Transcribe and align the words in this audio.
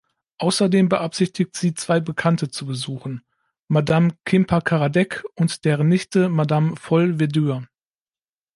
Außerdem 0.39 0.89
beabsichtigt 0.89 1.55
sie, 1.55 1.75
zwei 1.75 1.99
Bekannte 1.99 2.49
zu 2.49 2.65
besuchen: 2.65 3.21
Madame 3.67 4.15
Quimper-Karadec 4.25 5.23
und 5.35 5.63
deren 5.63 5.89
Nichte, 5.89 6.27
Madame 6.27 6.75
Folle-Verdure. 6.75 7.67